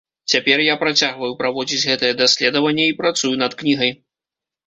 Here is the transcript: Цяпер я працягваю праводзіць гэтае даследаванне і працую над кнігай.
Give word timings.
Цяпер 0.33 0.61
я 0.67 0.75
працягваю 0.83 1.29
праводзіць 1.41 1.87
гэтае 1.91 2.11
даследаванне 2.21 2.85
і 2.93 2.97
працую 3.01 3.31
над 3.43 3.51
кнігай. 3.63 3.91